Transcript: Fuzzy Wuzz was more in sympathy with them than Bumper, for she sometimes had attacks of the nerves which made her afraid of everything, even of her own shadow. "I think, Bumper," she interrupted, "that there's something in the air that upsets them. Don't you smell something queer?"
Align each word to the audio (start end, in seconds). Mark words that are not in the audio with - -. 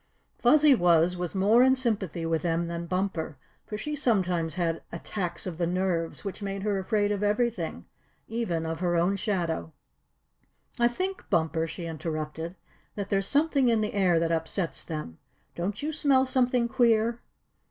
Fuzzy 0.39 0.73
Wuzz 0.75 1.15
was 1.15 1.35
more 1.35 1.61
in 1.61 1.75
sympathy 1.75 2.25
with 2.25 2.41
them 2.41 2.65
than 2.65 2.87
Bumper, 2.87 3.37
for 3.67 3.77
she 3.77 3.95
sometimes 3.95 4.55
had 4.55 4.81
attacks 4.91 5.45
of 5.45 5.59
the 5.59 5.67
nerves 5.67 6.25
which 6.25 6.41
made 6.41 6.63
her 6.63 6.79
afraid 6.79 7.11
of 7.11 7.21
everything, 7.21 7.85
even 8.27 8.65
of 8.65 8.79
her 8.79 8.95
own 8.95 9.15
shadow. 9.15 9.71
"I 10.79 10.87
think, 10.87 11.29
Bumper," 11.29 11.67
she 11.67 11.85
interrupted, 11.85 12.55
"that 12.95 13.09
there's 13.09 13.27
something 13.27 13.69
in 13.69 13.81
the 13.81 13.93
air 13.93 14.17
that 14.19 14.31
upsets 14.31 14.83
them. 14.83 15.19
Don't 15.53 15.83
you 15.83 15.93
smell 15.93 16.25
something 16.25 16.67
queer?" 16.67 17.21